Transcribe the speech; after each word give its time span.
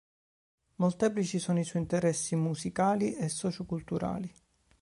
Molteplici 0.77 1.37
sono 1.37 1.59
i 1.59 1.63
suoi 1.63 1.83
interessi 1.83 2.35
musicali 2.35 3.13
e 3.13 3.29
socioculturali. 3.29 4.33